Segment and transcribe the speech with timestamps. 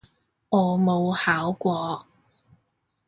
[0.49, 2.07] 我冇考過